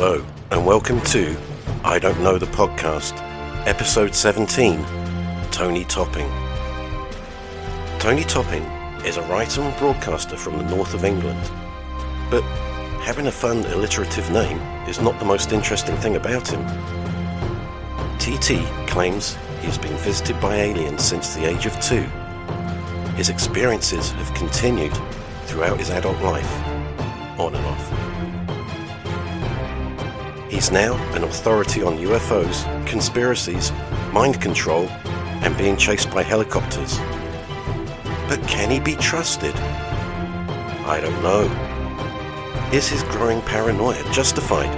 [0.00, 1.36] Hello, and welcome to
[1.82, 3.14] I Don't Know the Podcast,
[3.66, 4.80] Episode 17
[5.50, 6.30] Tony Topping.
[7.98, 8.62] Tony Topping
[9.04, 11.40] is a writer and broadcaster from the north of England.
[12.30, 12.42] But
[13.02, 16.64] having a fun, alliterative name is not the most interesting thing about him.
[18.18, 22.02] TT claims he has been visited by aliens since the age of two.
[23.16, 24.96] His experiences have continued
[25.46, 26.52] throughout his adult life,
[27.36, 27.97] on and off.
[30.48, 33.70] He's now an authority on UFOs, conspiracies,
[34.12, 34.88] mind control,
[35.44, 36.98] and being chased by helicopters.
[38.28, 39.54] But can he be trusted?
[40.86, 41.44] I don't know.
[42.72, 44.70] Is his growing paranoia justified?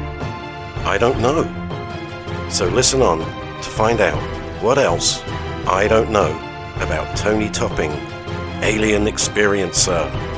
[0.85, 1.45] I don't know.
[2.51, 4.21] So listen on to find out
[4.61, 5.23] what else
[5.69, 6.33] I don't know
[6.77, 7.93] about Tony Topping,
[8.63, 10.30] Alien Experiencer.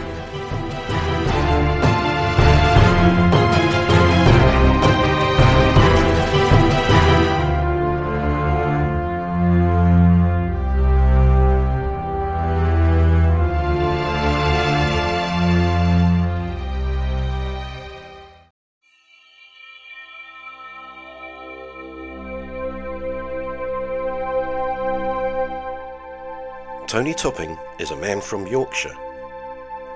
[26.92, 28.94] Tony Topping is a man from Yorkshire,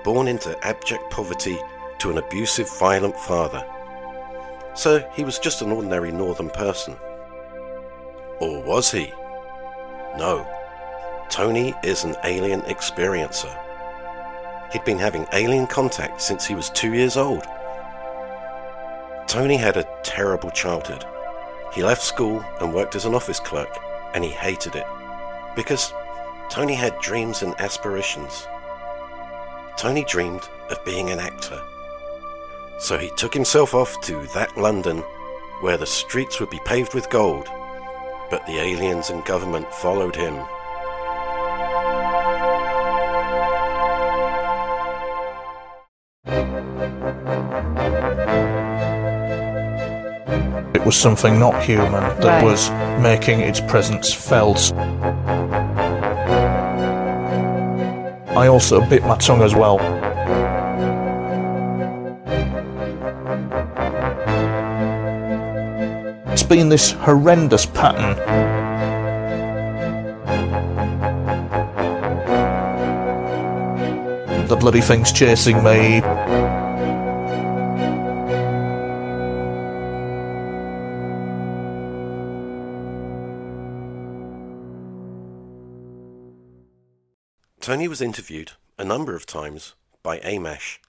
[0.03, 1.59] born into abject poverty
[1.99, 3.63] to an abusive, violent father.
[4.73, 6.95] So he was just an ordinary northern person.
[8.39, 9.13] Or was he?
[10.17, 10.43] No.
[11.29, 13.55] Tony is an alien experiencer.
[14.73, 17.43] He'd been having alien contact since he was two years old.
[19.27, 21.05] Tony had a terrible childhood.
[21.75, 23.69] He left school and worked as an office clerk,
[24.15, 24.87] and he hated it.
[25.55, 25.93] Because
[26.49, 28.47] Tony had dreams and aspirations.
[29.77, 31.61] Tony dreamed of being an actor.
[32.79, 35.03] So he took himself off to that London
[35.61, 37.47] where the streets would be paved with gold,
[38.29, 40.35] but the aliens and government followed him.
[50.73, 52.43] It was something not human that Right.
[52.43, 52.69] was
[53.01, 54.71] making its presence felt.
[58.37, 59.79] I also bit my tongue as well.
[66.31, 68.15] It's been this horrendous pattern.
[74.47, 76.01] The bloody thing's chasing me.
[87.87, 90.81] Tony was interviewed a number of times by AMASH.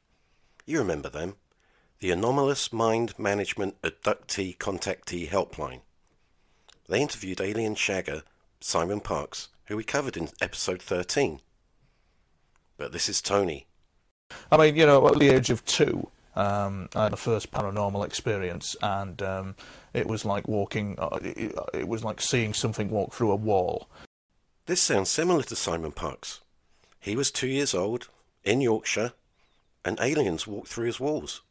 [0.67, 1.37] You remember them,
[2.01, 5.83] the Anomalous Mind Management Abductee Contactee Helpline.
[6.89, 8.25] They interviewed alien shagger
[8.61, 11.41] Simon Parks, who we covered in episode 13.
[12.77, 13.69] But this is Tony.
[14.51, 18.05] I mean, you know, at the age of two, um, I had the first paranormal
[18.05, 19.55] experience, and um,
[19.95, 20.97] it was like walking.
[20.99, 23.89] Uh, it, it was like seeing something walk through a wall.
[24.67, 26.41] This sounds similar to Simon Parks.
[27.01, 28.09] He was two years old,
[28.45, 29.13] in Yorkshire,
[29.85, 31.43] and aliens walked through his walls.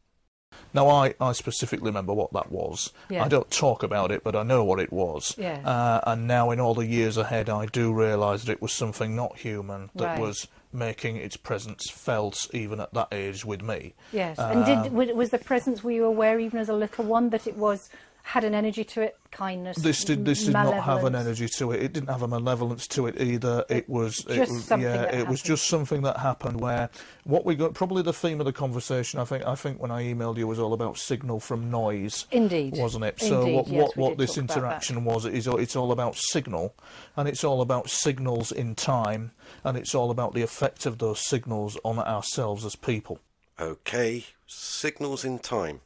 [0.74, 2.92] Now, I, I specifically remember what that was.
[3.10, 3.24] Yeah.
[3.24, 5.36] I don't talk about it, but I know what it was.
[5.38, 5.60] Yeah.
[5.68, 9.16] Uh, and now, in all the years ahead, I do realise that it was something
[9.16, 10.20] not human that Right.
[10.20, 13.94] was making its presence felt even at that age with me.
[14.12, 14.38] Yes.
[14.38, 15.84] and did was the presence?
[15.84, 17.90] Were you aware, even as a little one, that it was
[18.28, 19.78] had an energy to it, kindness?
[19.78, 21.82] This did this did not have an energy to it.
[21.82, 23.64] It didn't have a malevolence to it either.
[23.70, 24.98] It was it Just was, something yeah.
[24.98, 25.46] that it was happened.
[25.46, 26.90] just something that happened where
[27.24, 29.22] what we got probably the theme of the conversation.
[29.22, 32.28] I think I think when I emailed you was all about signal from noise.
[32.30, 32.74] Indeed.
[32.78, 33.22] wasn't it?
[33.22, 34.58] So Indeed, what yes, what, we what this talk about that.
[34.60, 36.76] interaction was is it's all about signal,
[37.16, 39.32] and it's all about signals in time,
[39.64, 43.22] and it's all about the effect of those signals on ourselves as people.
[43.58, 45.80] Okay, signals in time.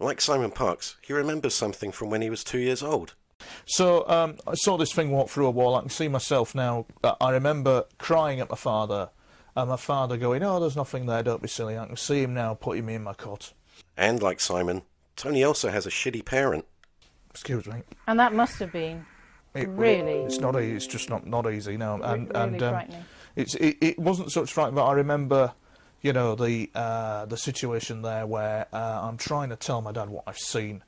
[0.00, 3.14] Like Simon Parks, he remembers something from when he was two years old.
[3.66, 5.74] So um, I saw this thing walk through a wall.
[5.76, 6.86] I can see myself now.
[7.02, 9.10] Uh, I remember crying at my father,
[9.56, 11.22] and my father going, "Oh, there's nothing there.
[11.22, 13.52] Don't be silly." I can see him now putting me in my cot.
[13.96, 14.82] And like Simon,
[15.16, 16.64] Tony also has a shitty parent.
[17.30, 17.82] Excuse me.
[18.06, 19.06] And that must have been
[19.54, 20.12] It, Really?
[20.24, 20.54] it's not.
[20.60, 21.76] e- It's just not not easy.
[21.76, 22.82] No, and really and um,
[23.36, 25.52] it's it, it wasn't such frightening, but I remember,
[26.02, 30.08] you know, the uh, the situation there where uh, I'm trying to tell my dad
[30.10, 30.82] what I've seen,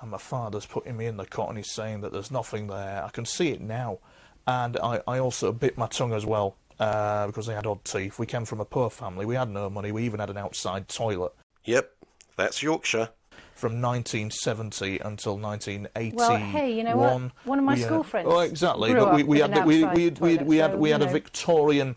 [0.00, 3.02] and my father's putting me in the cot and he's saying that there's nothing there.
[3.04, 3.98] I can see it now,
[4.46, 8.18] and I, I also bit my tongue as well uh, because they had odd teeth.
[8.18, 9.26] We came from a poor family.
[9.26, 9.90] We had no money.
[9.92, 11.32] We even had an outside toilet.
[11.64, 11.90] Yep,
[12.36, 13.08] that's Yorkshire.
[13.54, 16.16] from 1970 until 1981.
[16.16, 17.30] Well, hey, you know what?
[17.46, 18.90] One of my we school had- friends Oh, exactly.
[18.92, 20.78] grew But we, we with had an the- we, outside we, we, toilet, we had
[20.78, 21.06] we had a.
[21.06, 21.94] Victorian.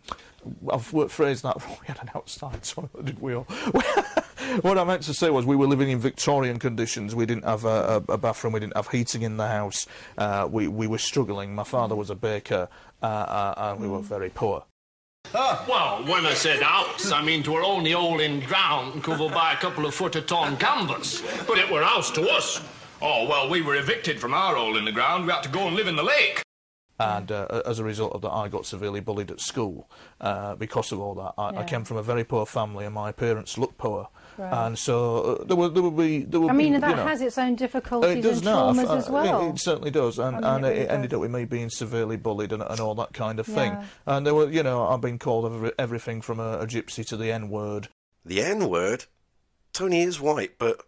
[0.71, 1.77] I've wor- phrased that wrong.
[1.81, 3.43] We had an outside toilet, did we all?
[4.61, 7.15] what I meant to say was we were living in Victorian conditions.
[7.15, 8.53] We didn't have a, a, a bathroom.
[8.53, 9.87] We didn't have heating in the house.
[10.17, 11.55] Uh, we we were struggling.
[11.55, 12.67] My father was a baker,
[13.01, 14.65] uh, uh, and we were very poor.
[15.33, 19.57] Well, when I said house, I mean 'twere only all in ground covered by a
[19.57, 21.21] couple of foot of torn canvas.
[21.47, 22.61] But it were house to us.
[23.01, 25.25] Oh, well, we were evicted from our hole in the ground.
[25.25, 26.41] We had to go and live in the lake.
[26.99, 29.89] And uh, as a result of that, I got severely bullied at school
[30.21, 31.33] uh, because of all that.
[31.37, 34.65] I, I came from a very poor family, and my parents looked poor, Right.
[34.67, 36.95] and so uh, there would there would be there would I mean, be, that you
[36.97, 38.71] know, has its own it difficulties does and now.
[38.73, 39.47] traumas uh, as well.
[39.47, 41.17] It, it certainly does, and, I mean, and it it, really ended does.
[41.17, 43.71] up with me being severely bullied and, and all that kind of thing.
[43.71, 43.85] Yeah.
[44.07, 47.17] And there were, you know, I've been called every, everything from a, a gypsy to
[47.17, 47.87] the N word.
[48.25, 49.05] The N word?
[49.71, 50.81] Tony is white, but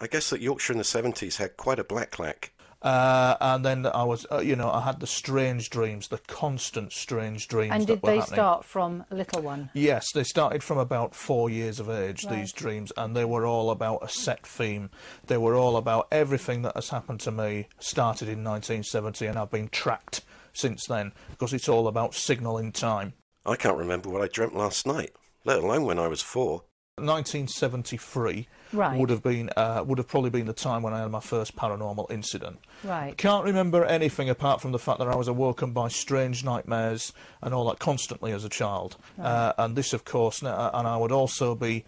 [0.00, 2.52] I guess that Yorkshire in the 70s had quite a black lack.
[2.86, 6.92] Uh, and then I was, uh, you know, I had the strange dreams, the constant
[6.92, 7.72] strange dreams.
[7.72, 8.36] and that did were they happening.
[8.36, 9.70] start from a little one?
[9.74, 12.36] Yes, they started from about four years of age, Right.
[12.36, 14.90] these dreams, and they were all about a set theme.
[15.26, 19.50] They were all about everything that has happened to me started in 1970, and I've
[19.50, 20.20] been tracked
[20.52, 23.14] since then because it's all about signalling time.
[23.44, 25.10] I can't remember what I dreamt last night,
[25.44, 26.62] let alone when I was four.
[26.98, 28.98] 1973 Right.
[28.98, 31.56] would have been uh, would have probably been the time when I had my first
[31.56, 32.58] paranormal incident.
[32.82, 33.16] Right.
[33.16, 37.54] Can't remember anything apart from the fact that I was awoken by strange nightmares and
[37.54, 38.96] all that constantly as a child.
[39.20, 41.84] Uh, and this, of course, uh, and I would also be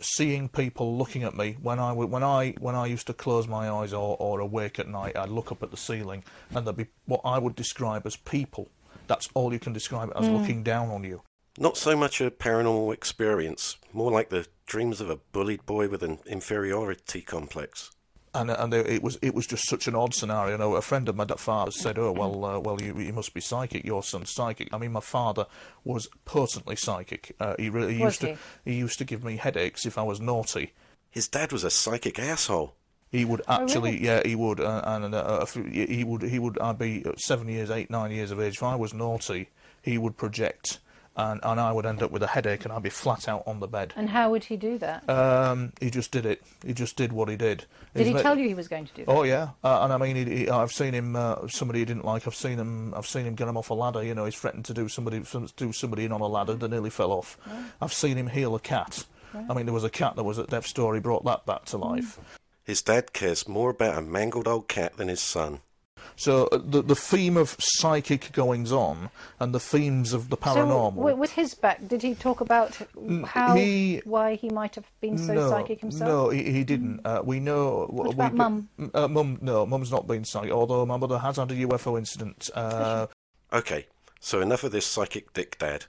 [0.00, 3.68] seeing people looking at me when I when I when I used to close my
[3.68, 5.16] eyes or, or awake at night.
[5.16, 6.24] I'd look up at the ceiling
[6.54, 8.68] and there'd be what I would describe as people.
[9.06, 11.22] That's all you can describe it as looking down on you.
[11.58, 16.02] Not so much a paranormal experience, more like the dreams of a bullied boy with
[16.02, 17.90] an inferiority complex.
[18.34, 20.52] and and it was it was just such an odd scenario.
[20.52, 23.12] You know, a friend of my da- father's said, "Oh well, uh, well you you
[23.12, 23.84] must be psychic.
[23.84, 25.46] Your son's psychic." I mean, my father
[25.84, 27.34] was potently psychic.
[27.40, 30.02] Uh, he really he Was used to he used to give me headaches if I
[30.02, 30.72] was naughty.
[31.10, 32.74] His dad was a psychic asshole.
[33.10, 34.04] He would actually, Oh, really?
[34.04, 36.58] yeah, he would, uh, and uh, he would, he would.
[36.58, 38.56] I'd be seven years, eight, nine years of age.
[38.56, 39.48] If I was naughty,
[39.80, 40.78] he would project,
[41.18, 43.60] and, and I would end up with a headache, and I'd be flat out on
[43.60, 43.92] the bed.
[43.96, 45.08] And how would he do that?
[45.10, 46.42] Um, he just did it.
[46.64, 47.64] He just did what he did.
[47.94, 49.10] Did he He's ve- tell you he was going to do that?
[49.10, 51.16] Oh yeah, uh, and I mean, he, he, I've seen him.
[51.16, 52.26] Uh, somebody he didn't like.
[52.26, 52.94] I've seen him.
[52.94, 54.02] I've seen him get him off a ladder.
[54.02, 55.22] You know, he's threatened to do somebody
[55.56, 56.54] do somebody in on a ladder.
[56.54, 57.36] They nearly fell off.
[57.82, 59.04] I've seen him heal a cat.
[59.34, 60.94] I mean, there was a cat that was at death's door.
[60.94, 62.18] He brought that back to life.
[62.64, 65.60] His dad cares more about a mangled old cat than his son.
[66.16, 69.10] So uh, the the theme of psychic goings on
[69.40, 70.96] and the themes of the paranormal.
[70.96, 72.76] w- with his back, did he talk about
[73.26, 76.08] how, he- why he might have been so no, psychic himself?
[76.08, 77.00] No, he, he didn't.
[77.04, 77.86] Uh, we know.
[77.90, 78.68] What we, about Mum?
[78.94, 80.50] Uh, mum, no, mum's not been psychic.
[80.50, 82.48] Although my mother has had a UFO incident.
[82.54, 83.06] Uh,
[83.50, 83.86] Okay,
[84.20, 85.86] so enough of this psychic dick dad.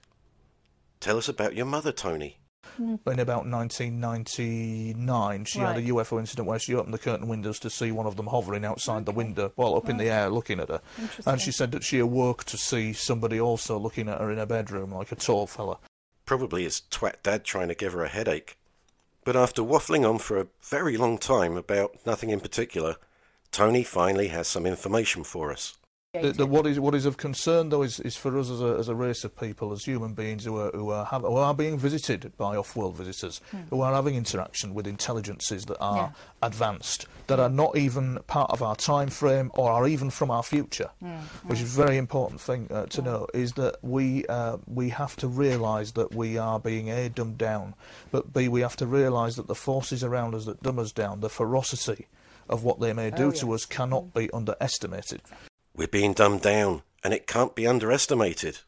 [1.02, 2.38] Tell us about your mother, Tony.
[2.78, 7.70] In about 1999, she had a UFO incident where she opened the curtain windows to
[7.70, 10.70] see one of them hovering outside the window, well, up in the air, looking at
[10.70, 10.82] her.
[11.26, 14.46] And she said that she awoke to see somebody also looking at her in her
[14.46, 15.78] bedroom, like a tall fella.
[16.26, 18.58] Probably his twat dad trying to give her a headache.
[19.26, 22.96] But after waffling on for a very long time about nothing in particular,
[23.52, 25.78] Tony finally has some information for us.
[26.14, 28.78] The, the, what is what is of concern though is, is for us as a,
[28.80, 31.54] as a race of people, as human beings who are who are, have, who are
[31.54, 33.40] being visited by off-world visitors,
[33.70, 36.10] who are having interaction with intelligences that are Yeah.
[36.42, 40.42] advanced, that are not even part of our time frame or are even from our
[40.42, 40.90] future,
[41.46, 43.28] which is a very important thing uh, to know.
[43.36, 47.76] Is that we uh, we have to realise that we are being a dumbed down,
[48.10, 51.20] but b we have to realise that the forces around us that dumb us down,
[51.20, 52.08] the ferocity
[52.50, 55.22] of what they may do Oh, to us, cannot be underestimated.
[55.76, 58.60] We're being dumbed down, and it can't be underestimated.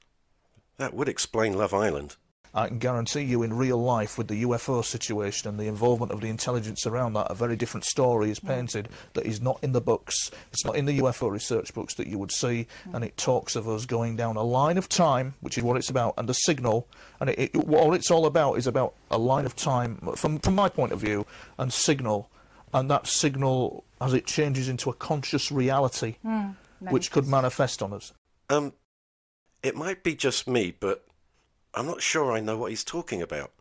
[0.78, 2.16] That would explain Love Island.
[2.54, 6.20] I can guarantee you in real life with the UFO situation and the involvement of
[6.20, 9.80] the intelligence around that, a very different story is painted that is not in the
[9.80, 10.32] books.
[10.52, 13.70] It's not in the UFO research books that you would see, and it talks of
[13.70, 16.88] us going down a line of time, which is what it's about, and a signal.
[17.22, 20.56] And it, it, all it's all about is about a line of time, from, from
[20.56, 21.26] my point of view,
[21.58, 22.30] and signal.
[22.74, 26.50] And that signal, as it changes into a conscious reality, hmm.
[26.90, 28.14] Which could manifest on us.
[28.50, 28.74] Um,
[29.64, 31.06] it might be just me, but
[31.74, 33.52] I'm not sure I know what he's talking about.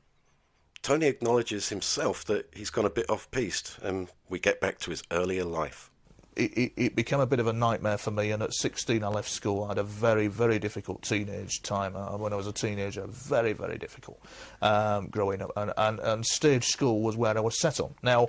[0.83, 4.91] Tony acknowledges himself that he's gone a bit off piste, and we get back to
[4.91, 5.91] his earlier life.
[6.37, 8.31] it, it, it became a bit of a nightmare for me.
[8.31, 9.65] And at 16, I left school.
[9.65, 11.95] I had a very, very difficult teenage time.
[11.97, 14.21] Uh, when I was a teenager, very, very difficult
[14.63, 15.53] um, growing up.
[15.57, 17.95] And, and, and stage school was where I was set on.
[18.03, 18.29] Now,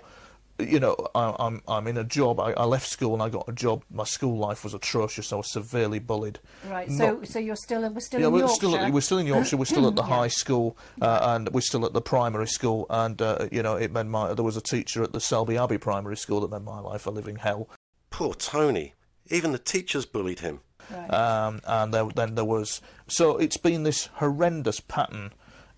[0.62, 2.40] you know, I, I'm I'm in a job.
[2.40, 3.84] I, I left school and I got a job.
[3.92, 5.34] My school life was atrocious.
[5.34, 6.40] I was severely bullied.
[6.70, 6.90] Right.
[6.90, 8.56] Not- So, so you're still we're still yeah, in we're Yorkshire.
[8.56, 9.58] still at, we're still in Yorkshire.
[9.58, 10.16] We're still at the Yeah.
[10.16, 12.86] high school, uh, and we're still at the primary school.
[12.90, 15.78] And uh, you know, it meant my there was a teacher at the Selby Abbey
[15.78, 17.70] Primary School that made my life a living hell.
[18.10, 18.94] Poor Tony.
[19.30, 20.60] Even the teachers bullied him.
[20.92, 21.08] Right.
[21.14, 25.32] Um, and there, then there was so it's been this horrendous pattern.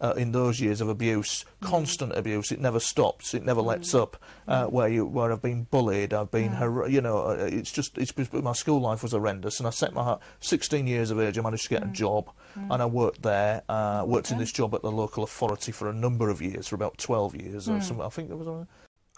[0.04, 1.68] Uh, in those years of abuse, Mm.
[1.70, 4.18] constant abuse, it never stops, it never lets up.
[4.50, 7.98] Uh, where you, where I've been bullied, I've been, hor- you know, uh, it's just,
[7.98, 10.22] it's my school life was horrendous, and I set my heart.
[10.42, 11.94] 16 years of age, I managed to get a Mm.
[11.94, 13.64] job, and I worked there.
[13.70, 16.76] Uh, worked in this job at the local authority for a number of years, for
[16.76, 17.78] about 12 years Mm.
[17.78, 18.06] or something.
[18.06, 18.48] I think there was.
[18.48, 18.68] A,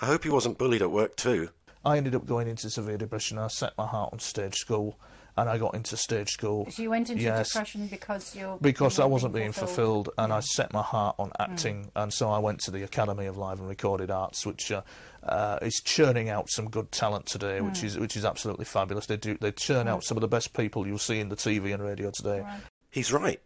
[0.02, 1.50] I hope he wasn't bullied at work too.
[1.84, 3.40] I ended up going into severe depression.
[3.40, 5.00] I set my heart on stage school,
[5.38, 6.68] and I got into stage school.
[6.70, 10.40] so you went into yes, depression because you're because I wasn't being fulfilled, and I
[10.40, 13.68] set my heart on acting, and so I went to the Academy of Live and
[13.68, 14.82] Recorded Arts, which uh,
[15.24, 19.08] uh, is churning out some good talent today, which is which is absolutely fabulous.
[19.08, 21.74] They do they churn out some of the best people you'll see in the TV
[21.74, 22.42] and radio today.
[22.42, 22.60] Right.
[22.90, 23.42] He's right.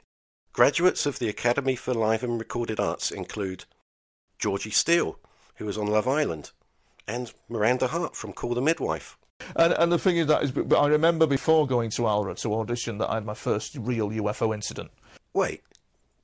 [0.53, 3.65] Graduates of the Academy for Live and Recorded Arts include
[4.38, 5.19] Georgie Steel,
[5.55, 6.51] who was on Love Island,
[7.08, 9.17] and Miranda Hart from Call the Midwife.
[9.55, 12.53] And, and the thing is that is, but I remember before going to Alra to
[12.55, 14.91] audition that I had my first real UFO incident.
[15.34, 15.62] Wait,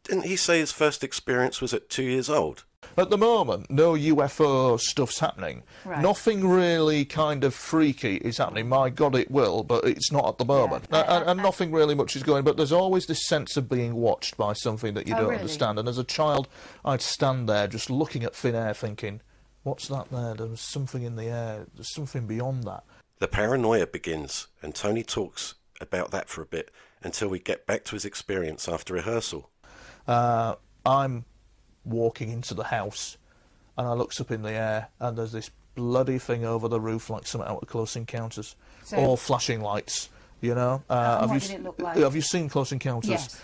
[0.04, 2.64] didn't he say his first experience was at two years old?
[2.98, 5.64] At the moment, no UFO stuff's happening.
[5.86, 6.02] Right.
[6.02, 8.70] Nothing really kind of freaky is happening.
[8.70, 10.86] My God, it will, but it's not at the moment.
[10.92, 11.00] Yeah.
[11.02, 12.44] A- and, and nothing really much is going.
[12.44, 15.40] But there's always this sense of being watched by something that you Oh, don't really?
[15.42, 15.80] understand.
[15.80, 16.48] And as a child,
[16.86, 19.22] I'd stand there just looking at thin air, thinking,
[19.64, 20.36] "What's that there?
[20.36, 21.66] There's something in the air.
[21.74, 22.84] There's something beyond that."
[23.20, 27.84] The paranoia begins, and Tony talks about that for a bit until we get back
[27.86, 29.50] to his experience after rehearsal.
[30.08, 30.56] uh,
[30.86, 31.26] I'm
[31.84, 33.18] walking into the house
[33.78, 37.10] and I looks up in the air and there's this bloody thing over the roof
[37.10, 38.56] like something out of Close Encounters.
[38.84, 40.10] So- All flashing lights,
[40.42, 40.84] you know.
[40.90, 41.98] Uh, have what you did it look like?
[41.98, 43.10] Have you seen Close Encounters?
[43.10, 43.42] Yes.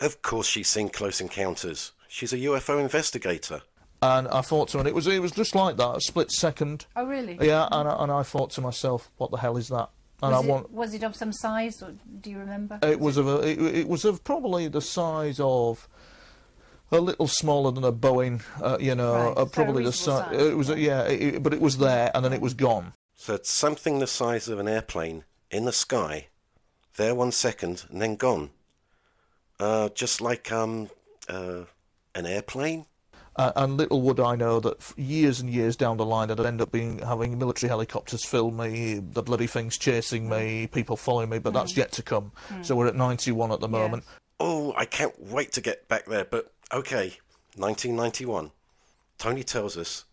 [0.00, 1.92] Of course, she's seen Close Encounters.
[2.08, 3.62] She's a UFO investigator.
[4.02, 6.86] And I thought to, and it was it was just like that, a split second.
[6.96, 7.38] Oh, really?
[7.40, 9.90] Yeah, and I, and I thought to myself, what the hell is that?
[10.22, 10.70] And Was, I it, want.
[10.72, 11.80] was it of some size?
[11.82, 12.78] Or do you remember?
[12.82, 15.88] It was of a, it, it was of probably the size of
[16.90, 19.90] a little smaller than a Boeing, uh, you know, Right, uh, so a probably the
[19.90, 20.30] reasonable size.
[20.36, 20.74] size, It was, yeah.
[20.76, 22.92] yeah, it, it- but it was there, and then it was gone.
[23.14, 26.26] So it's something the size of an airplane in the sky,
[26.96, 28.50] there one second and then gone.
[29.60, 30.90] Uh, just like um,
[31.28, 31.62] uh,
[32.16, 32.86] an airplane.
[33.36, 36.60] Uh, and little would I know that years and years down the line, I'd end
[36.60, 40.70] up being having military helicopters film me, the bloody things chasing me, mm.
[40.70, 41.38] people following me.
[41.38, 41.78] But that's mm.
[41.78, 42.32] yet to come.
[42.48, 42.64] Mm.
[42.64, 44.04] So we're at 91 at the moment.
[44.38, 46.24] Oh, I can't wait to get back there.
[46.24, 47.16] But okay,
[47.56, 48.50] 1991.
[49.18, 50.04] Tony tells us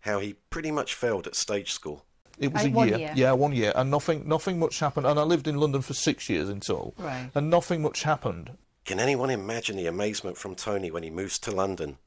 [0.00, 2.04] how he pretty much failed at stage school.
[2.38, 2.98] It was a one year.
[2.98, 3.12] year.
[3.14, 5.06] yeah, one year, and nothing, nothing much happened.
[5.06, 7.30] And I lived in London for six years in total, Right.
[7.34, 8.58] and nothing much happened.
[8.84, 11.98] Can anyone imagine the amazement from Tony when he moves to London?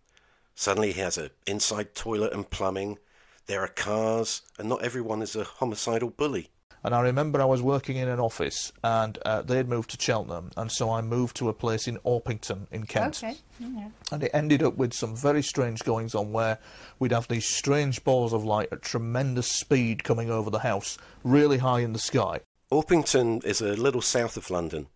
[0.60, 2.98] Suddenly he has an inside toilet and plumbing.
[3.46, 6.50] There are cars, and not everyone is a homicidal bully.
[6.84, 10.52] And I remember I was working in an office, and uh, they'd moved to Cheltenham,
[10.58, 13.24] and so I moved to a place in Orpington in Kent.
[13.24, 13.38] Okay.
[13.58, 13.88] Yeah.
[14.12, 16.60] And it ended up with some very strange goings on where
[17.00, 21.60] we'd have these strange balls of light at tremendous speed coming over the house, really
[21.60, 22.42] high in the sky.
[22.70, 24.88] Orpington is a little south of London.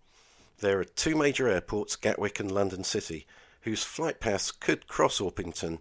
[0.60, 3.26] There are two major airports, Gatwick and London City,
[3.64, 5.80] whose flight paths could cross Orpington.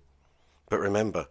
[0.68, 1.26] But remember,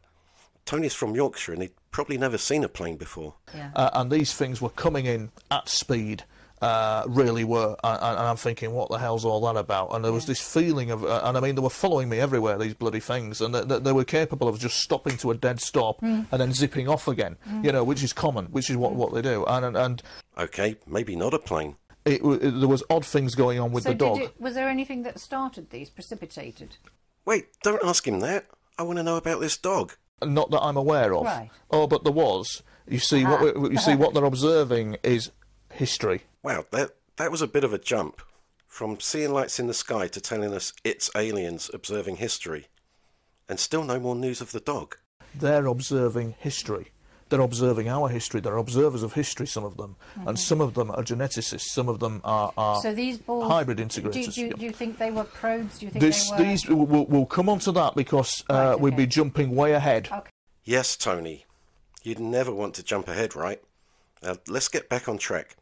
[0.66, 3.36] Tony's from Yorkshire and he'd probably never seen a plane before.
[3.56, 3.72] Yeah.
[3.76, 6.24] Uh, and these things were coming in at speed.
[6.62, 9.96] Uh, really were, and, and I'm thinking, what the hell's all that about?
[9.96, 12.56] And there was this feeling of, uh, and I mean, they were following me everywhere,
[12.60, 15.60] these bloody things, and they, they, they were capable of just stopping to a dead
[15.60, 19.12] stop and then zipping off again, you know, which is common, which is what, what
[19.12, 19.44] they do.
[19.46, 20.04] And, and, and
[20.38, 21.78] Okay, maybe not a plane.
[22.06, 24.18] It, it, there was odd things going on with so the dog.
[24.18, 26.78] Did it, was there anything that started these, precipitated?
[27.26, 28.46] Wait, don't ask him that.
[28.78, 29.94] I want to know about this dog.
[30.24, 31.26] not that I'm aware of.
[31.26, 31.50] Right.
[31.70, 32.64] Oh, but there was.
[32.88, 33.38] You see, Ah.
[33.54, 35.32] what you see what they're observing is
[35.72, 36.22] history.
[36.44, 38.22] Wow, that, that was a bit of a jump.
[38.68, 42.68] From seeing lights in the sky to telling us it's aliens observing history.
[43.50, 44.98] And still no more news of the dog.
[45.36, 46.88] They're observing history.
[47.32, 48.42] They're observing our history.
[48.42, 49.48] They're observers of history.
[49.48, 49.96] Some of them,
[50.28, 51.62] and some of them are geneticists.
[51.70, 52.82] Some of them are, are Mm-hmm.
[52.90, 53.50] So these balls.
[53.52, 54.36] hybrid Do, integrators.
[54.36, 54.54] do, yeah.
[54.54, 55.80] do you think they were probes?
[55.80, 56.44] Do you think this, they were?
[56.44, 60.10] these we'll, we'll come on to that because uh, Right, we'd be jumping way ahead.
[60.12, 60.30] Okay.
[60.64, 61.46] Yes, Tony.
[62.04, 63.62] You'd never want to jump ahead, right?
[64.22, 65.56] Now, let's get back on track.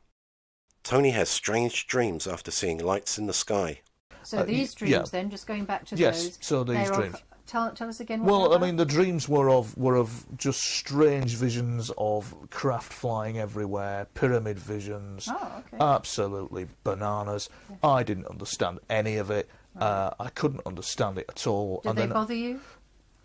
[0.84, 3.82] Tony has strange dreams after seeing lights in the sky.
[4.24, 4.96] So Uh, these y- yeah.
[4.98, 6.38] dreams, then, just going back to Yes, those.
[6.42, 7.16] so these they're dreams.
[7.16, 8.20] Of Tell, tell us again.
[8.22, 8.62] What Well, I about.
[8.66, 14.60] mean, the dreams were of were of just strange visions of craft flying everywhere, pyramid
[14.60, 15.78] visions, Oh, okay.
[15.84, 17.50] absolutely bananas.
[17.84, 19.50] I didn't understand any of it.
[19.76, 21.82] Uh, I couldn't understand it at all.
[21.84, 22.60] Did they bother you?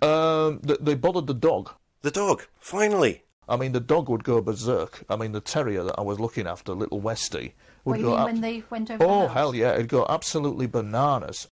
[0.03, 1.71] um, th- they bothered the dog.
[2.03, 3.23] The dog, finally.
[3.47, 5.05] I mean, the dog would go berserk.
[5.11, 7.53] I mean, the terrier that I was looking after, little Westie,
[7.85, 8.11] would What do you go.
[8.13, 9.05] mean ab- when they went over?
[9.05, 9.35] oh the house?
[9.35, 9.75] hell yeah!
[9.75, 11.49] It'd go absolutely bananas.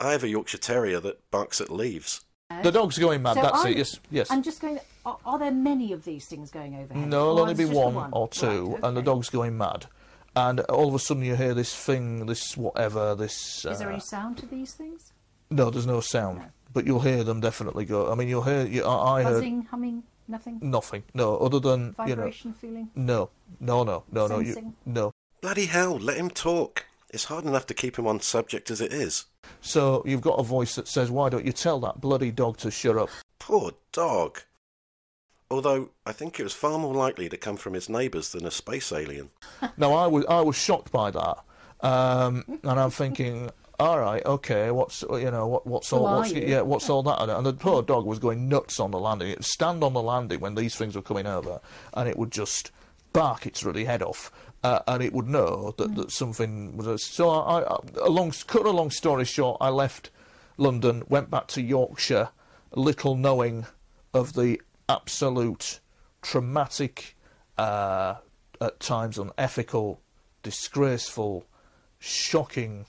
[0.00, 2.24] Yeah, I have a Yorkshire Terrier that barks at leaves.
[2.62, 3.34] The dog's going mad.
[3.34, 3.76] So That's are it.
[3.76, 4.30] Yes, yes.
[4.30, 4.80] I'm just going.
[5.06, 7.08] Are, are there many of these things going overhead?
[7.08, 9.02] No, Or it'll only be it just the one, one or two, Right, and the
[9.02, 9.86] dog's going mad.
[10.34, 13.64] And all of a sudden, you hear this thing, this whatever, this.
[13.64, 15.12] Uh, Is there any sound to these things?
[15.50, 16.42] No, there's no sound,
[16.72, 18.10] but you'll hear them definitely go.
[18.10, 18.66] I mean, you'll hear.
[18.66, 20.58] You, I, I heard Buzzing, humming, nothing.
[20.60, 21.04] nothing.
[21.14, 22.22] No, other than you know.
[22.22, 22.90] Vibration, feeling.
[22.96, 23.30] No,
[23.60, 24.38] no, no, no, no.
[24.40, 25.12] You, no.
[25.40, 26.84] Bloody hell, let him talk.
[27.12, 29.26] It's hard enough to keep him on subject as it is.
[29.60, 32.70] So you've got a voice that says, "Why don't you tell that bloody dog to
[32.70, 34.40] shut up?" Poor dog.
[35.50, 38.50] Although, I think it was far more likely to come from his neighbours than a
[38.52, 39.30] space alien.
[39.76, 41.38] Now I was I was shocked by that,
[41.80, 43.50] um, and I'm thinking,
[43.80, 47.28] all right, okay, what's you know what what's all what's, yeah what's all that?
[47.28, 49.30] And the poor dog was going nuts on the landing.
[49.30, 51.60] It would stand on the landing when these things were coming over,
[51.94, 52.70] and it would just
[53.12, 54.30] bark its ruddy head off,
[54.62, 57.04] uh, and it would know that, that something was.
[57.04, 60.10] So I, I, a long cut a long story short, I left
[60.56, 62.30] London, went back to Yorkshire,
[62.74, 63.66] little knowing
[64.12, 65.80] of the absolute
[66.22, 67.16] traumatic,
[67.56, 68.16] uh,
[68.60, 70.00] at times unethical,
[70.42, 71.46] disgraceful,
[71.98, 72.86] shocking,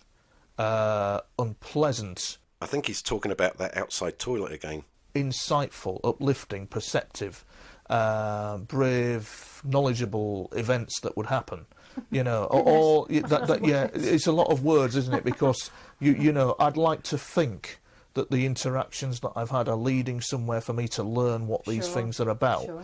[0.58, 4.84] uh, unpleasant, I think he's talking about that outside toilet again.
[5.16, 7.44] insightful, uplifting, perceptive,
[7.92, 11.66] uh, brave, knowledgeable events that would happen.
[12.10, 15.24] You know, or, or that, that, yeah, it's a lot of words, isn't it?
[15.24, 15.70] Because
[16.00, 17.80] you, you know, I'd like to think
[18.14, 21.86] that the interactions that I've had are leading somewhere for me to learn what these
[21.86, 22.66] Sure, things are about.
[22.66, 22.84] Sure.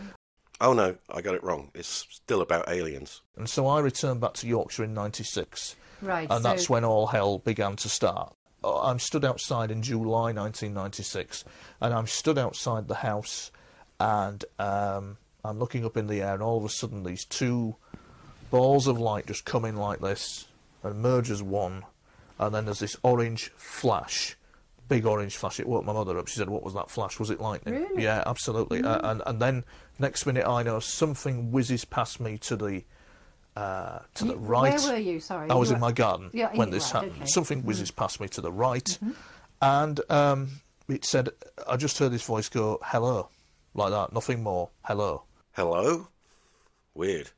[0.60, 1.70] Oh no, I got it wrong.
[1.74, 3.22] It's still about aliens.
[3.36, 6.26] And so I returned back to Yorkshire in '96, Right.
[6.30, 8.34] and so that's when all hell began to start.
[8.64, 11.44] Uh, I'm stood outside in July 1996,
[11.80, 13.50] and I'm stood outside the house,
[14.00, 17.76] and um, I'm looking up in the air, and all of a sudden these two
[18.50, 20.46] balls of light just come in like this,
[20.82, 21.84] and merge as one,
[22.38, 24.36] and then there's this orange flash,
[24.88, 25.58] big orange flash.
[25.60, 26.28] It woke my mother up.
[26.28, 27.18] She said, "What was that flash?
[27.18, 28.02] Was it lightning?" Really?
[28.04, 28.82] Yeah, absolutely.
[28.82, 29.64] Uh, and and then
[29.98, 32.84] next minute I know something whizzes past me to the
[33.56, 34.78] uh, to the right.
[34.80, 35.18] Where were you?
[35.20, 35.50] Sorry.
[35.50, 37.10] I was You in my garden Yeah, when this right, happened.
[37.12, 37.20] okay.
[37.22, 37.26] Mm-hmm.
[37.28, 38.98] Something whizzes past me to the right,
[39.60, 40.48] and um,
[40.88, 41.30] it said,
[41.68, 43.28] "I just heard this voice go, hello,'
[43.78, 44.12] like that.
[44.12, 44.70] Nothing more.
[44.84, 46.06] Hello." Hello?
[46.94, 47.30] Weird.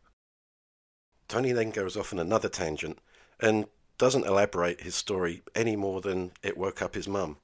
[1.27, 2.99] Tony then goes off on another tangent
[3.39, 7.37] and doesn't elaborate his story any more than it woke up his mum.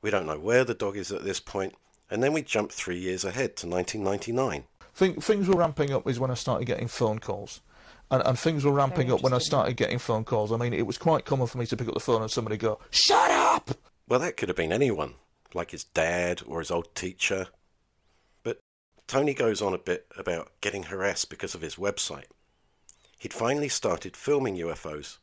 [0.00, 1.74] We don't know where the dog is at this point,
[2.10, 4.64] and then we jump three years ahead to 1999.
[4.94, 7.60] Think, things were ramping up is when I started getting phone calls.
[8.10, 10.52] And, and things were ramping up when I started getting phone calls.
[10.52, 12.56] I mean, it was quite common for me to pick up the phone and somebody
[12.56, 13.70] go, "Shut up!"
[14.08, 15.14] Well, that could have been anyone,
[15.52, 17.48] like his dad or his old teacher.
[19.06, 22.26] Tony goes on a bit about getting harassed because of his website.
[23.18, 25.18] He'd finally started filming UFOs,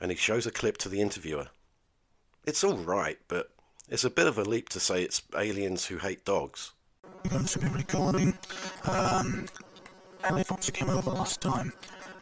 [0.00, 1.48] and he shows a clip to the interviewer.
[2.46, 3.50] It's all right, but
[3.88, 6.72] it's a bit of a leap to say it's aliens who hate dogs.
[7.28, 8.38] going to be recording.
[8.84, 9.46] Um,
[10.22, 11.72] helicopter came over last time.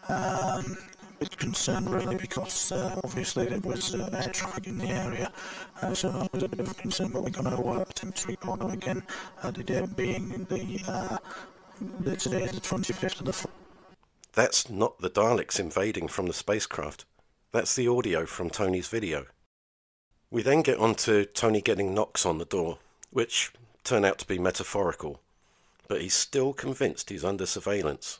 [0.08, 0.76] Um,
[1.22, 5.30] with concern really because uh, obviously there was uh, air traffic in the area,
[5.80, 7.10] uh, so that was a bit of concern.
[7.12, 9.02] But we're going to uh, attempt to record them again.
[9.42, 11.18] Uh, the day being the uh,
[12.00, 13.30] the today the 25th of the.
[13.30, 13.46] F-
[14.32, 17.04] That's not the Daleks invading from the spacecraft.
[17.52, 19.26] That's the audio from Tony's video.
[20.30, 22.78] We then get on to Tony getting knocks on the door,
[23.10, 23.52] which
[23.84, 25.20] turn out to be metaphorical,
[25.86, 28.18] but he's still convinced he's under surveillance.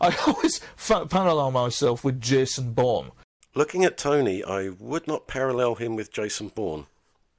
[0.00, 3.10] I always fa- parallel myself with Jason Bourne.
[3.54, 6.86] Looking at Tony, I would not parallel him with Jason Bourne.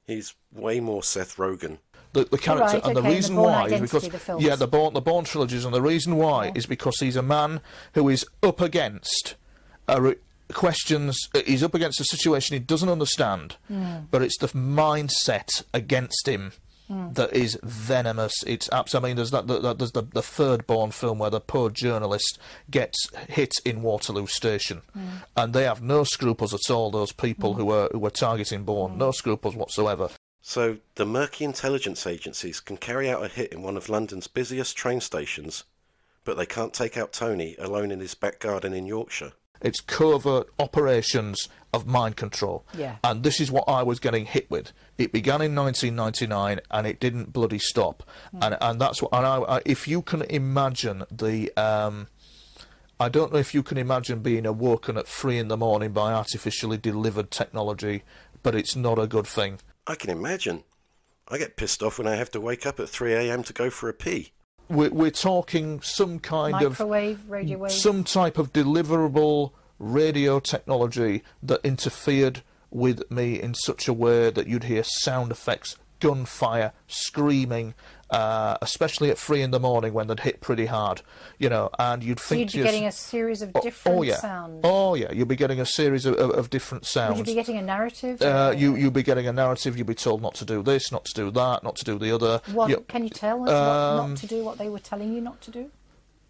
[0.06, 1.80] He's way more Seth Rogen.
[2.12, 4.56] the, the character, Right, and the okay, the reason Bourne why is because the yeah,
[4.56, 7.62] the Bourne, the Bourne trilogies, and the reason why is because he's a man
[7.93, 9.36] who is up against
[9.88, 10.15] a re-
[10.52, 11.30] questions.
[11.34, 14.02] uh, He's up against a situation he doesn't understand, Hmm.
[14.12, 16.52] but it's the mindset against him.
[16.89, 18.34] That is venomous.
[18.46, 19.48] It's abs- I mean, there's that.
[19.48, 22.38] The, the, there's the, the third Bourne film where the poor journalist
[22.69, 22.98] gets
[23.30, 25.08] hit in Waterloo Station, Hmm.
[25.36, 26.91] and they have no scruples at all.
[26.91, 30.10] Those people who are who are targeting Bourne, no scruples whatsoever.
[30.41, 34.76] So, the murky intelligence agencies can carry out a hit in one of London's busiest
[34.76, 35.63] train stations,
[36.26, 39.32] but they can't take out Tony alone in his back garden in Yorkshire.
[39.63, 42.65] It's covert operations of mind control.
[42.78, 42.97] Yeah.
[43.04, 44.71] And this is what I was getting hit with.
[44.97, 48.04] It began in 1999 and it didn't bloody stop.
[48.34, 49.13] And and that's what.
[49.13, 51.52] And I, I, if you can imagine the.
[51.58, 52.08] Um,
[52.99, 56.13] I don't know if you can imagine being awoken at three in the morning by
[56.13, 58.04] artificially delivered technology,
[58.43, 59.60] but it's not a good thing.
[59.88, 60.63] I can imagine.
[61.28, 63.43] I get pissed off when I have to wake up at 3 a.m.
[63.43, 64.32] to go for a pee.
[64.69, 67.71] We're, we're talking some kind of Microwave, radio wave.
[67.71, 74.47] some type of deliverable radio technology that interfered with me in such a way that
[74.47, 77.73] you'd hear sound effects, gunfire, screaming,
[78.13, 81.02] uh, especially at three in the morning when they'd hit pretty hard,
[81.39, 83.97] you know, and you'd so think you'd to be getting a series of Oh, different
[83.97, 84.15] oh, yeah.
[84.17, 84.62] sounds.
[84.63, 87.17] Oh yeah, you'll be getting a series of, of, of different Would sounds.
[87.19, 88.21] you be getting a narrative?
[88.21, 89.76] uh, or- you you'll be getting a narrative.
[89.78, 92.13] You'll be told not to do this, not to do that, not to do the
[92.15, 92.39] other.
[92.54, 95.13] What, You- Can you tell us what Um, not to do, what they were telling
[95.13, 95.71] you not to do?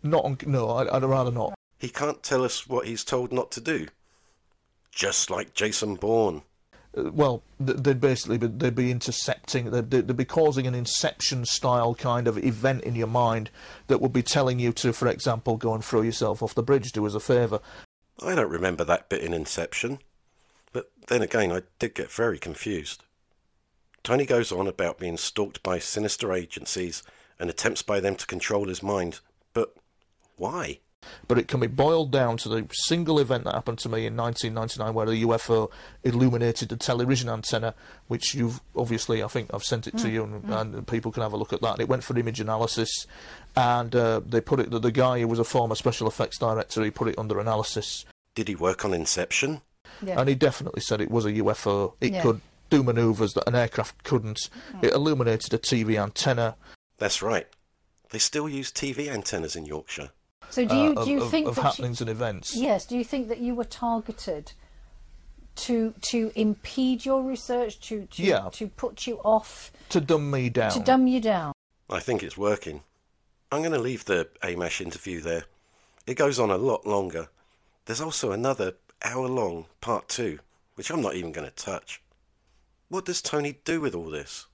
[0.02, 1.54] not on, no, I'd, I'd rather not.
[1.80, 3.88] He can't tell us what he's told not to do.
[4.92, 6.44] Just like Jason Bourne.
[6.98, 11.46] Uh, well, they'd basically be, they'd be intercepting, they'd, they'd they'd be causing an inception
[11.46, 13.50] style kind of event in your mind
[13.88, 16.92] that would be telling you to, for example, go and throw yourself off the bridge,
[16.92, 17.60] do us a favour.
[18.22, 20.00] I don't remember that bit in Inception.
[20.72, 23.04] But then again, I did get very confused.
[24.04, 27.04] Tony goes on about being stalked by sinister agencies
[27.40, 29.20] and attempts by them to control his mind.
[29.54, 29.76] But
[30.36, 30.80] why?
[31.28, 34.16] But it can be boiled down to the single event that happened to me in
[34.16, 35.72] 1999 where the UFO
[36.04, 37.74] illuminated the television antenna,
[38.08, 40.14] which you've obviously, I think I've sent it to hmm.
[40.14, 40.54] you and, hmm.
[40.54, 41.80] and people can have a look at that.
[41.80, 43.08] It went for image analysis
[43.56, 46.84] and uh, they put it, the, the guy who was a former special effects director,
[46.84, 49.62] he put it under analysis Did he work on Inception?
[50.02, 50.20] Yeah.
[50.20, 51.94] and he definitely said it was a UFO.
[52.02, 52.24] It Yeah.
[52.24, 54.50] could do manoeuvres that an aircraft couldn't.
[54.72, 54.86] Hmm.
[54.86, 56.56] It illuminated a TV antenna.
[56.98, 57.48] That's right.
[58.10, 60.12] They still use TV antennas in Yorkshire.
[60.54, 62.56] So do you uh, do you of, think of that you- and events?
[62.56, 62.86] yes?
[62.86, 64.54] Do you think that you were targeted
[65.56, 68.50] to to impede your research, to to, Yeah.
[68.54, 70.72] to put you off, To dumb me down.
[70.72, 71.54] to dumb you down?
[71.90, 72.82] I think it's working.
[73.52, 75.44] I'm going to leave the AMASH interview there.
[76.08, 77.30] It goes on a lot longer.
[77.86, 80.40] There's also another hour long part two,
[80.76, 82.02] which I'm not even going to touch.
[82.90, 84.48] What does Tony do with all this?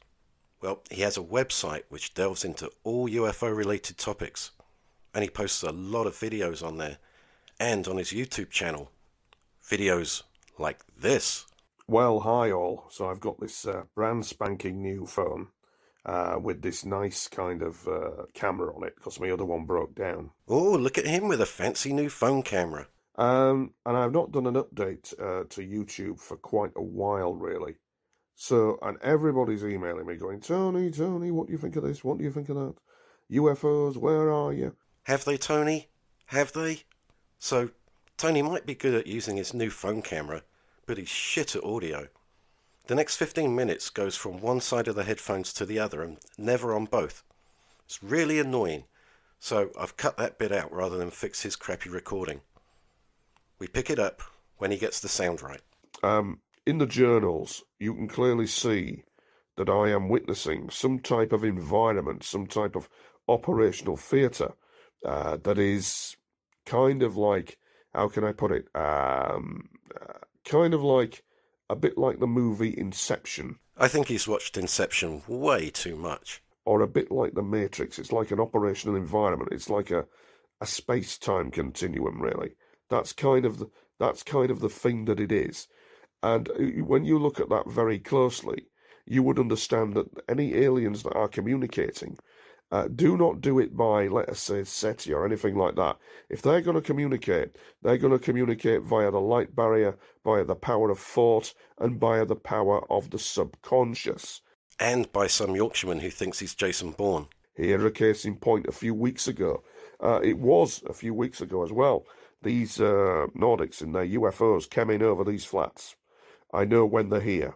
[0.62, 4.52] Well, he has a website which delves into all UFO related topics,
[5.20, 6.98] and he posts a lot of videos on there
[7.60, 8.90] and on his YouTube channel.
[9.62, 10.24] Videos
[10.58, 11.46] like this.
[11.90, 12.86] Well, hi all.
[12.90, 15.50] So I've got this uh, brand spanking new phone
[16.06, 19.94] uh, with this nice kind of uh, camera on it because my other one broke
[19.94, 20.30] down.
[20.48, 22.88] Oh, look at him with a fancy new phone camera.
[23.18, 27.76] Um, and I've not done an update uh, to YouTube for quite a while, really.
[28.36, 32.06] So, and everybody's emailing me going, Tony, Tony, what do you think of this?
[32.06, 32.76] What do you think of that?
[33.30, 34.78] UFOs, where are you?
[35.10, 35.88] Have they, Tony?
[36.28, 36.84] Have they?
[37.40, 37.72] So,
[38.16, 40.44] Tony might be good at using his new phone camera,
[40.86, 42.10] but he's shit at audio.
[42.86, 46.18] The next 15 minutes goes from one side of the headphones to the other and
[46.38, 47.24] never on both.
[47.88, 48.84] It's really annoying,
[49.40, 52.42] so I've cut that bit out rather than fix his crappy recording.
[53.58, 54.22] We pick it up
[54.60, 55.62] when he gets the sound right.
[56.04, 59.06] Um, in the journals, you can clearly see
[59.58, 62.88] that I am witnessing some type of environment, some type of
[63.28, 64.54] operational theatre
[65.06, 66.16] uh, that is
[66.66, 67.58] kind of like,
[67.94, 68.68] how can I put it?
[68.76, 71.24] Um, uh, kind of like
[71.70, 76.42] a bit like the movie Inception, I think he's watched Inception way too much.
[76.66, 77.98] or a bit like the Matrix.
[77.98, 79.52] It's like an operational environment.
[79.52, 80.06] It's like a
[80.62, 82.52] a space time continuum, really.
[82.90, 83.68] That's kind of the
[84.00, 85.68] that's kind of the thing that it is.
[86.22, 88.68] And uh, when you look at that very closely,
[89.06, 92.18] you would understand that any aliens that are communicating
[92.72, 95.98] uh, do not do it by, let us say, SETI or anything like that.
[96.30, 100.56] If they're going to communicate, they're going to communicate via the light barrier, via the
[100.56, 104.42] power of thought, and via the power of the subconscious.
[104.80, 107.28] And by some Yorkshireman who thinks he's Jason Bourne.
[107.56, 109.64] Here, a case in point a few weeks ago.
[110.00, 112.06] Uh, it was a few weeks ago as well.
[112.42, 115.96] These uh, Nordics in their UFOs came in over these flats.
[116.54, 117.56] I know when they're here.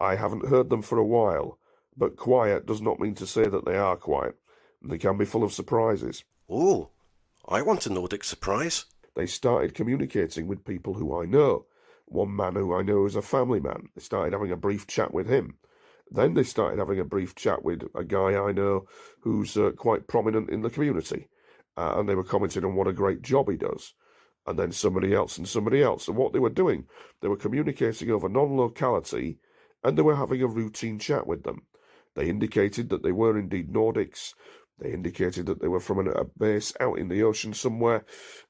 [0.00, 1.58] I haven't heard them for a while,
[1.96, 4.36] but quiet does not mean to say that they are quiet.
[4.84, 6.24] They can be full of surprises.
[6.48, 6.90] Oh,
[7.48, 8.86] I want a Nordic surprise.
[9.14, 11.66] They started communicating with people who I know.
[12.06, 13.88] One man who I know is a family man.
[13.94, 15.58] They started having a brief chat with him.
[16.10, 18.86] Then they started having a brief chat with a guy I know
[19.20, 21.28] who's uh, quite prominent in the community.
[21.76, 23.94] Uh, and they were commenting on what a great job he does.
[24.46, 26.08] And then somebody else and somebody else.
[26.08, 26.86] And what they were doing,
[27.20, 29.38] they were communicating over non locality
[29.84, 31.62] and they were having a routine chat with them.
[32.14, 34.34] They indicated that they were indeed Nordics.
[34.82, 38.04] They indicated that they were from a base out in the ocean somewhere,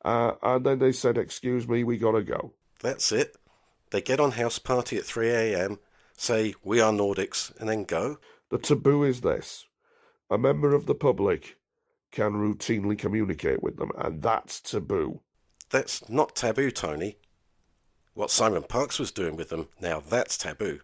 [0.04, 3.36] uh, and then they said, "Excuse me, we gotta go." That's it.
[3.90, 5.78] They get on house party at 3 a.m.,
[6.16, 8.18] say, We are Nordics, and then go.
[8.48, 9.66] The taboo is this
[10.30, 11.58] a member of the public
[12.10, 15.20] can routinely communicate with them, and that's taboo.
[15.68, 17.18] That's not taboo, Tony.
[18.14, 20.80] What Simon Parks was doing with them, now that's taboo.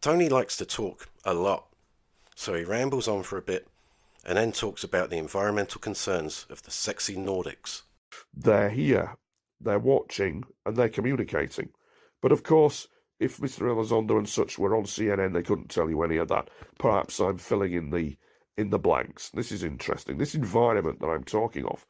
[0.00, 1.68] Tony likes to talk a lot,
[2.36, 3.66] so he rambles on for a bit
[4.24, 7.82] and then talks about the environmental concerns of the sexy Nordics.
[8.34, 9.16] They're here,
[9.60, 11.70] they're watching, and they're communicating.
[12.20, 12.88] But of course,
[13.20, 13.62] if Mr.
[13.62, 16.50] Elizondo and such were on CNN, they couldn't tell you any of that.
[16.78, 18.16] Perhaps I'm filling in the
[18.56, 19.30] in the blanks.
[19.30, 20.18] This is interesting.
[20.18, 21.86] This environment that I'm talking of,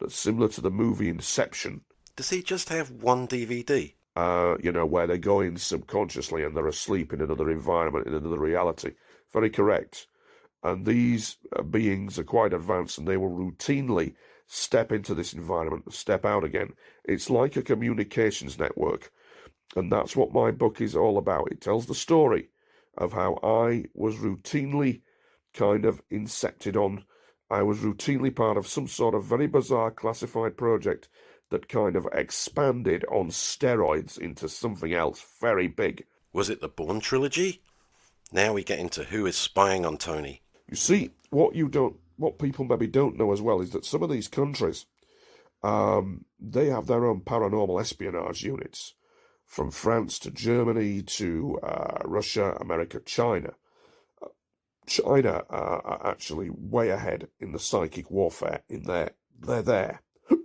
[0.00, 1.82] that's similar to the movie Inception.
[2.16, 3.94] Does he just have one DVD?
[4.16, 8.14] Uh, you know, where they go in subconsciously and they're asleep in another environment, in
[8.14, 8.92] another reality.
[9.30, 10.06] Very correct.
[10.62, 14.14] And these uh, beings are quite advanced and they will routinely
[14.46, 16.72] step into this environment and step out again.
[17.04, 19.12] It's like a communications network.
[19.74, 21.50] And that's what my book is all about.
[21.50, 22.50] It tells the story
[22.96, 25.02] of how I was routinely
[25.52, 27.04] kind of incepted on.
[27.50, 31.08] I was routinely part of some sort of very bizarre classified project
[31.50, 36.04] that kind of expanded on steroids into something else very big.
[36.32, 37.62] Was it the Bourne trilogy?
[38.32, 40.42] Now we get into who is spying on Tony.
[40.68, 44.02] You see, what you don't, what people maybe don't know as well is that some
[44.02, 44.86] of these countries,
[45.62, 48.94] um, they have their own paranormal espionage units,
[49.44, 53.54] from France to Germany to uh, Russia, America, China.
[54.86, 58.62] China are actually way ahead in the psychic warfare.
[58.68, 60.02] In there, they're there.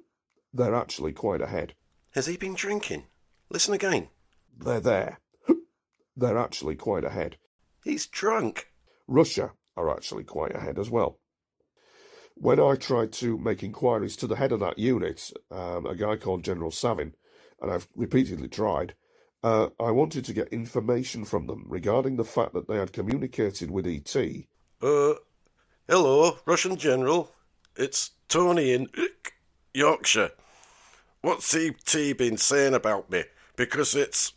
[0.54, 1.76] They're actually quite ahead.
[2.12, 3.06] Has he been drinking?
[3.50, 4.10] Listen again.
[4.58, 5.20] They're there.
[6.18, 7.38] They're actually quite ahead.
[7.84, 8.68] He's drunk.
[9.08, 11.20] Russia are actually quite ahead as well.
[12.36, 16.16] When I tried to make inquiries to the head of that unit, um, a guy
[16.16, 17.14] called General Savin,
[17.62, 18.96] and I've repeatedly tried,
[19.44, 23.72] uh, I wanted to get information from them regarding the fact that they had communicated
[23.72, 24.16] with ET.
[24.82, 25.14] Uh,
[25.88, 27.32] hello, Russian General.
[27.76, 28.88] It's Tony in
[29.74, 30.32] Yorkshire.
[31.22, 33.24] What's ET been saying about me?
[33.56, 34.34] Because it's.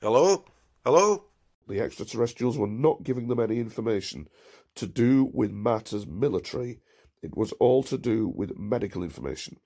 [0.00, 0.44] Hello?
[0.84, 1.24] Hello?
[1.68, 4.28] The extraterrestrials were not giving them any information
[4.80, 6.80] to do with matters military.
[7.22, 9.58] It was all to do with medical information.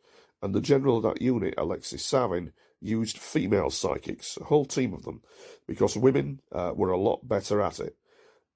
[0.43, 5.05] And the general of that unit, Alexis Savin, used female psychics, a whole team of
[5.05, 5.23] them,
[5.67, 7.97] because women uh, were a lot better at it.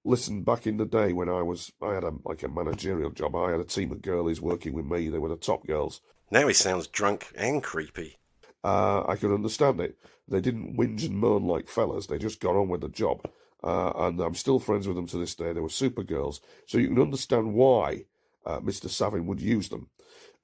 [0.05, 3.37] Listen, back in the day when I was, I had a like a managerial job.
[3.37, 5.09] I had a team of girlies working with me.
[5.09, 6.01] They were the top girls.
[6.31, 8.19] Now he sounds drunk and creepy.
[8.63, 9.97] Uh, I could understand it.
[10.27, 12.07] They didn't whinge and moan like fellas.
[12.07, 13.29] They just got on with the job.
[13.63, 15.53] Uh, and I'm still friends with them to this day.
[15.53, 16.41] They were super girls.
[16.67, 18.05] So you can understand why
[18.47, 18.89] uh, Mr.
[18.89, 19.89] Savin would use them.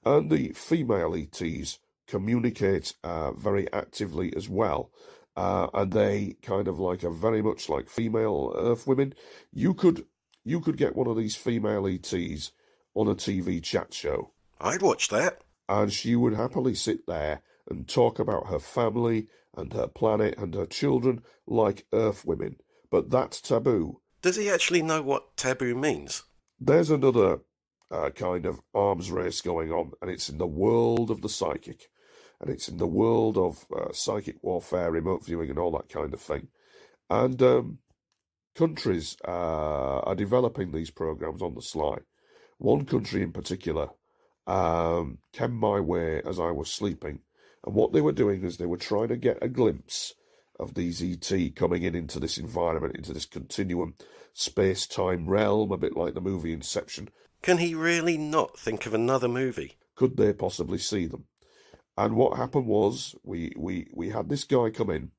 [0.05, 4.91] And the female ETs communicate uh, very actively as well.
[5.37, 9.15] Uh, and they kind of like are very much like female Earth women.
[9.53, 10.07] You could
[10.45, 12.53] you could get one of these female ETs
[12.95, 14.31] on a TV chat show.
[14.61, 15.41] I'd watch that.
[15.69, 20.55] And she would happily sit there and talk about her family and her planet and
[20.55, 22.57] her children like Earth women.
[22.95, 24.03] But that's taboo.
[24.23, 26.23] Does he actually know what taboo means?
[26.61, 27.41] There's another
[27.91, 31.89] uh, kind of arms race going on, and it's in the world of the psychic
[32.41, 36.15] and it's in the world of uh, psychic warfare, remote viewing, and all that kind
[36.15, 36.47] of thing.
[37.11, 37.79] And um,
[38.55, 41.99] countries uh, are developing these programs on the sly.
[42.59, 43.89] One country in particular
[44.47, 47.23] um, came my way as I was sleeping,
[47.67, 50.15] and what they were doing is they were trying to get a glimpse
[50.59, 53.95] of these ET coming in into this environment, into this continuum
[54.33, 57.09] space time realm, a bit like the movie Inception.
[57.43, 59.77] Can he really not think of another movie?
[59.95, 61.25] Could they possibly see them?
[61.97, 65.13] And what happened was we, we, we had this guy come in.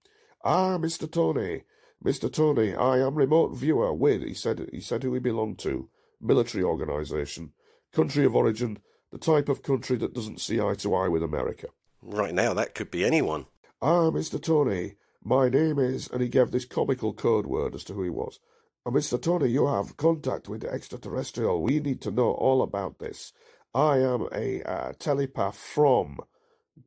[0.43, 1.10] Ah, Mr.
[1.10, 1.63] Tony,
[2.04, 2.32] Mr.
[2.32, 5.89] Tony, I am remote viewer with, he said, he said who he belonged to,
[6.21, 7.54] military organisation,
[7.93, 8.80] country of origin,
[9.12, 11.67] the type of country that doesn't see eye to eye with America.
[12.02, 13.45] Right now, that could be anyone.
[13.82, 14.41] Ah, Mr.
[14.41, 14.95] Tony,
[15.26, 18.40] my name is, and he gave this comical code word as to who he was.
[18.86, 19.20] Oh, Mr.
[19.20, 21.64] Tony, you have contact with the extraterrestrial.
[21.64, 23.34] We need to know all about this.
[23.74, 26.20] I am a uh, telepath from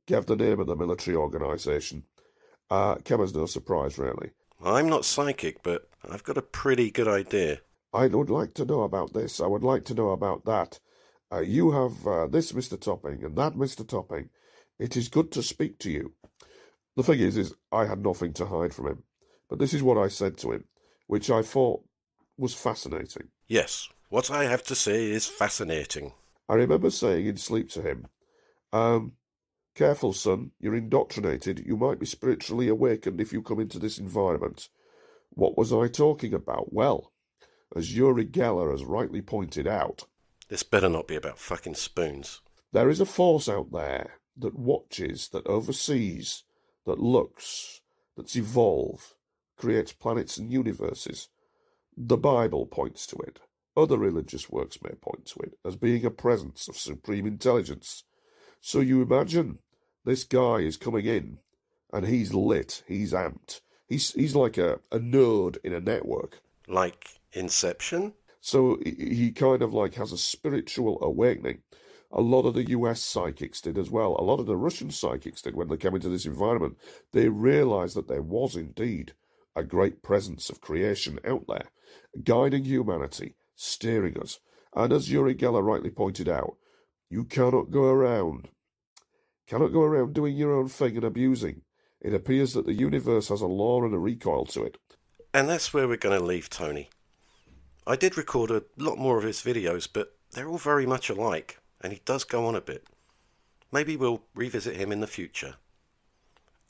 [0.06, 2.04] gave the name of the military organisation.
[2.70, 4.30] Uh, came as no surprise, really.
[4.62, 7.60] I'm not psychic, but I've got a pretty good idea.
[7.92, 9.40] I would like to know about this.
[9.40, 10.78] I would like to know about that.
[11.32, 12.80] Uh, you have uh, this, Mr.
[12.80, 13.86] Topping, and that, Mr.
[13.86, 14.30] Topping.
[14.78, 16.12] It is good to speak to you.
[16.98, 19.04] The thing is, is I had nothing to hide from him.
[19.48, 20.64] But this is what I said to him,
[21.06, 21.84] which I thought
[22.36, 23.28] was fascinating.
[23.46, 26.14] Yes, what I have to say is fascinating.
[26.48, 28.08] I remember saying in sleep to him,
[28.72, 29.12] um,
[29.76, 31.62] Careful, son, you're indoctrinated.
[31.64, 34.68] You might be spiritually awakened if you come into this environment.
[35.30, 36.72] What was I talking about?
[36.72, 37.12] Well,
[37.76, 40.02] as Uri Geller has rightly pointed out,
[40.48, 42.40] This better not be about fucking spoons.
[42.72, 46.42] there is a force out there that watches, that oversees,
[46.88, 47.80] that looks,
[48.16, 49.14] that's evolved,
[49.56, 51.28] creates planets and universes.
[51.96, 53.40] The Bible points to it.
[53.76, 58.04] Other religious works may point to it as being a presence of supreme intelligence.
[58.60, 59.60] So you imagine
[60.04, 61.38] this guy is coming in
[61.92, 63.60] and he's lit, he's amped.
[63.86, 66.40] He's he's like a, a node in a network.
[66.66, 68.14] Like Inception?
[68.40, 71.62] So he, he kind of like has a spiritual awakening.
[72.10, 74.16] A lot of the US psychics did as well.
[74.18, 76.78] A lot of the Russian psychics did when they came into this environment.
[77.12, 79.12] They realized that there was indeed
[79.54, 81.68] a great presence of creation out there,
[82.24, 84.38] guiding humanity, steering us.
[84.74, 86.56] And as Uri Geller rightly pointed out,
[87.10, 88.48] you cannot go around,
[89.46, 91.62] cannot go around doing your own thing and abusing.
[92.00, 94.78] It appears that the universe has a law and a recoil to it.
[95.34, 96.90] And that's where we're going to leave Tony.
[97.86, 101.58] I did record a lot more of his videos, but they're all very much alike,
[101.80, 102.86] and he does go on a bit.
[103.70, 105.54] Maybe we'll revisit him in the future.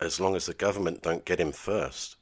[0.01, 2.16] As long as the government don't get him first.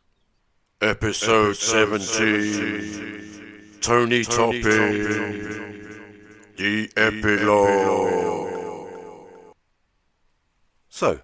[0.81, 4.63] Episode 17 Tony Topping
[6.57, 8.47] The Epilogue
[10.89, 11.21] So,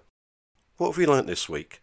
[0.77, 1.81] what have we learnt this week?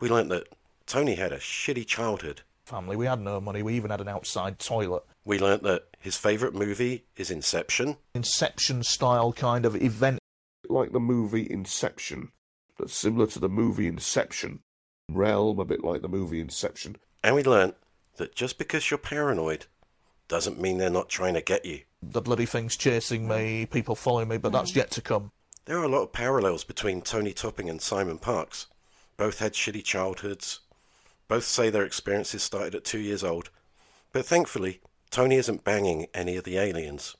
[0.00, 0.48] We learnt that
[0.86, 2.42] Tony had a shitty childhood.
[2.64, 3.62] Family, we had no money.
[3.62, 5.04] We even had an outside toilet.
[5.26, 7.96] We learnt that his favourite movie is Inception.
[8.14, 10.20] Inception style kind of event.
[10.68, 12.30] like the movie Inception,
[12.78, 14.60] that's similar to the movie Inception.
[15.10, 16.96] Realm, a bit like the movie Inception.
[17.24, 17.74] And we learnt
[18.18, 19.66] that just because you're paranoid
[20.28, 21.80] doesn't mean they're not trying to get you.
[22.00, 25.32] The bloody thing's chasing me, people following me, but that's yet to come.
[25.64, 28.68] There are a lot of parallels between Tony Topping and Simon Parkes.
[29.16, 30.60] Both had shitty childhoods.
[31.26, 33.50] Both say their experiences started at two years old.
[34.12, 34.80] But thankfully,
[35.16, 37.16] Tony isn't banging any of the aliens.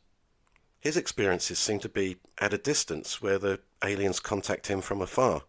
[0.78, 5.44] His experiences seem to be at a distance where the aliens contact him from afar.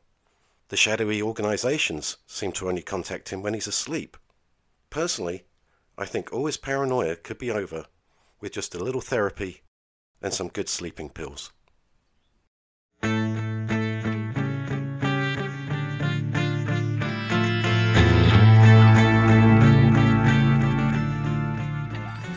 [0.69, 4.15] The shadowy organisations seem to only contact him when he's asleep.
[4.89, 5.43] Personally,
[5.97, 7.87] I think all his paranoia could be over
[8.39, 9.63] with just a little therapy
[10.21, 11.51] and some good sleeping pills.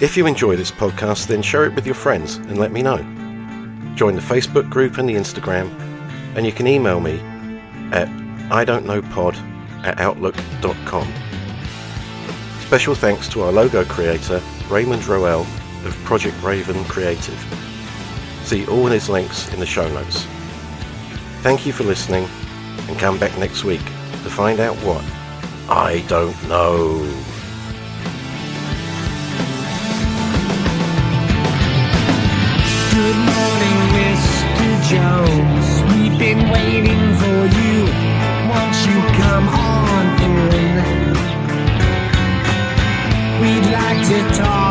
[0.01, 2.97] If you enjoy this podcast, then share it with your friends and let me know.
[3.97, 5.69] Join the Facebook group and the Instagram,
[6.35, 7.21] and you can email me
[7.93, 8.09] at
[8.51, 9.37] I don't know pod
[9.85, 11.13] at outlook.com.
[12.61, 15.43] Special thanks to our logo creator, Raymond Roel
[15.85, 17.39] of Project Raven Creative.
[18.45, 20.25] See all his links in the show notes.
[21.43, 22.27] Thank you for listening,
[22.89, 25.05] and come back next week to find out what
[25.69, 27.05] I don't know.
[36.35, 37.77] Been waiting for you.
[38.51, 40.75] Won't you come on in?
[43.41, 44.70] We'd like to talk